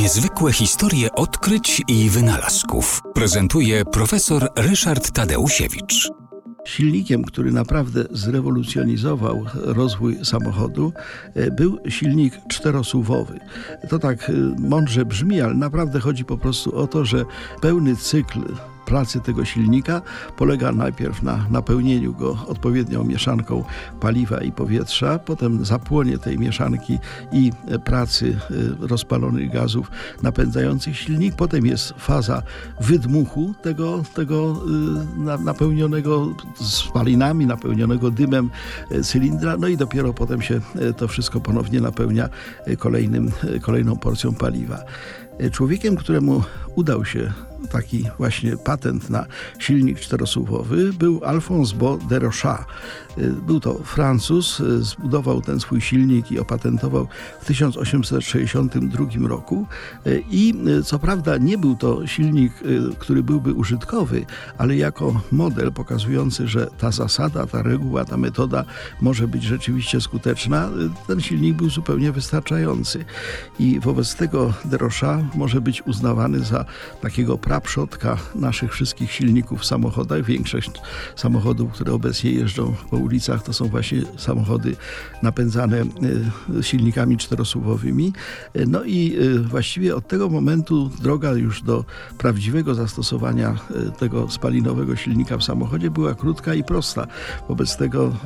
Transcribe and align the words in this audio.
Niezwykłe 0.00 0.52
historie 0.52 1.12
odkryć 1.12 1.82
i 1.88 2.10
wynalazków 2.10 3.02
prezentuje 3.14 3.84
profesor 3.84 4.48
Ryszard 4.56 5.10
Tadeusiewicz. 5.10 6.10
Silnikiem, 6.64 7.24
który 7.24 7.52
naprawdę 7.52 8.04
zrewolucjonizował 8.10 9.44
rozwój 9.54 10.24
samochodu, 10.24 10.92
e, 11.34 11.50
był 11.50 11.78
silnik 11.88 12.34
czterosuwowy. 12.48 13.40
To 13.88 13.98
tak 13.98 14.30
e, 14.30 14.32
mądrze 14.58 15.04
brzmi, 15.04 15.40
ale 15.40 15.54
naprawdę 15.54 16.00
chodzi 16.00 16.24
po 16.24 16.38
prostu 16.38 16.76
o 16.76 16.86
to, 16.86 17.04
że 17.04 17.24
pełny 17.60 17.96
cykl 17.96 18.40
pracy 18.90 19.20
tego 19.20 19.44
silnika 19.44 20.02
polega 20.36 20.72
najpierw 20.72 21.22
na 21.22 21.46
napełnieniu 21.50 22.12
go 22.14 22.36
odpowiednią 22.46 23.04
mieszanką 23.04 23.64
paliwa 24.00 24.42
i 24.42 24.52
powietrza, 24.52 25.18
potem 25.18 25.64
zapłonie 25.64 26.18
tej 26.18 26.38
mieszanki 26.38 26.98
i 27.32 27.52
pracy 27.84 28.26
y, 28.26 28.88
rozpalonych 28.88 29.50
gazów 29.52 29.90
napędzających 30.22 30.98
silnik, 30.98 31.34
potem 31.34 31.66
jest 31.66 31.94
faza 31.98 32.42
wydmuchu 32.80 33.54
tego, 33.62 34.02
tego 34.14 34.56
y, 35.38 35.44
napełnionego 35.44 36.34
spalinami, 36.60 37.46
napełnionego 37.46 38.10
dymem 38.10 38.50
y, 38.92 39.02
cylindra, 39.02 39.56
no 39.56 39.68
i 39.68 39.76
dopiero 39.76 40.14
potem 40.14 40.42
się 40.42 40.60
to 40.96 41.08
wszystko 41.08 41.40
ponownie 41.40 41.80
napełnia 41.80 42.28
kolejnym, 42.78 43.30
kolejną 43.62 43.96
porcją 43.96 44.34
paliwa. 44.34 44.78
Człowiekiem, 45.52 45.96
któremu 45.96 46.42
udał 46.74 47.04
się 47.04 47.32
taki 47.72 48.04
właśnie 48.18 48.56
patent 48.56 48.79
na 49.10 49.26
silnik 49.58 50.00
czterosuwowy 50.00 50.92
był 50.92 51.24
Alphonse 51.24 51.76
Bo 51.76 51.98
de 52.08 52.18
Rochat. 52.18 52.64
Był 53.46 53.60
to 53.60 53.74
Francuz, 53.74 54.62
zbudował 54.80 55.42
ten 55.42 55.60
swój 55.60 55.80
silnik 55.80 56.32
i 56.32 56.38
opatentował 56.38 57.08
w 57.40 57.44
1862 57.44 59.28
roku 59.28 59.66
i 60.30 60.54
co 60.84 60.98
prawda 60.98 61.36
nie 61.36 61.58
był 61.58 61.76
to 61.76 62.06
silnik, 62.06 62.52
który 62.98 63.22
byłby 63.22 63.54
użytkowy, 63.54 64.26
ale 64.58 64.76
jako 64.76 65.20
model 65.32 65.72
pokazujący, 65.72 66.48
że 66.48 66.66
ta 66.78 66.90
zasada, 66.90 67.46
ta 67.46 67.62
reguła, 67.62 68.04
ta 68.04 68.16
metoda 68.16 68.64
może 69.00 69.28
być 69.28 69.42
rzeczywiście 69.42 70.00
skuteczna, 70.00 70.68
ten 71.06 71.20
silnik 71.20 71.56
był 71.56 71.70
zupełnie 71.70 72.12
wystarczający. 72.12 73.04
I 73.58 73.80
wobec 73.80 74.14
tego 74.14 74.52
de 74.64 74.78
Rochat 74.78 75.34
może 75.34 75.60
być 75.60 75.82
uznawany 75.86 76.40
za 76.40 76.64
takiego 77.00 77.38
praprzodka 77.38 78.16
naszych 78.34 78.69
wszystkich 78.72 79.12
silników 79.12 79.60
w 79.60 79.64
samochodach. 79.64 80.24
Większość 80.24 80.70
samochodów, 81.16 81.72
które 81.72 81.92
obecnie 81.92 82.30
jeżdżą 82.30 82.74
po 82.90 82.96
ulicach, 82.96 83.42
to 83.42 83.52
są 83.52 83.68
właśnie 83.68 84.02
samochody 84.16 84.76
napędzane 85.22 85.80
e, 85.80 86.62
silnikami 86.62 87.16
czterosuwowymi. 87.16 88.12
No 88.66 88.84
i 88.84 89.16
e, 89.16 89.38
właściwie 89.38 89.96
od 89.96 90.08
tego 90.08 90.28
momentu 90.28 90.90
droga 91.02 91.32
już 91.32 91.62
do 91.62 91.84
prawdziwego 92.18 92.74
zastosowania 92.74 93.58
tego 93.98 94.30
spalinowego 94.30 94.96
silnika 94.96 95.38
w 95.38 95.44
samochodzie 95.44 95.90
była 95.90 96.14
krótka 96.14 96.54
i 96.54 96.64
prosta. 96.64 97.06
Wobec 97.48 97.76
tego 97.76 98.16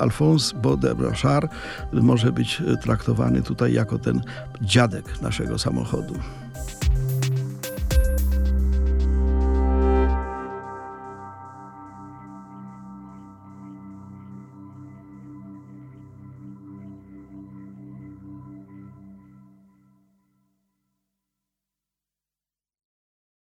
Alphonse 0.00 0.56
Baudet 0.56 0.98
może 1.92 2.32
być 2.32 2.62
traktowany 2.82 3.42
tutaj 3.42 3.72
jako 3.72 3.98
ten 3.98 4.20
dziadek 4.62 5.22
naszego 5.22 5.58
samochodu. 5.58 6.14